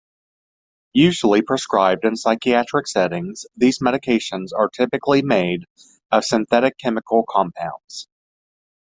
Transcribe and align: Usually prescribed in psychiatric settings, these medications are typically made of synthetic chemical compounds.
Usually 0.95 1.43
prescribed 1.43 2.05
in 2.05 2.15
psychiatric 2.15 2.87
settings, 2.87 3.45
these 3.55 3.77
medications 3.77 4.47
are 4.51 4.67
typically 4.67 5.21
made 5.21 5.65
of 6.11 6.25
synthetic 6.25 6.79
chemical 6.79 7.23
compounds. 7.29 8.07